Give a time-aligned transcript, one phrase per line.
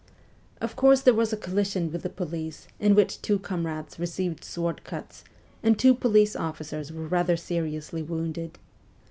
[0.59, 4.83] Of course there was a collision with the police in which two comrades received sword
[4.83, 5.23] cuts
[5.61, 8.57] and two police officers were rather seriously wounded.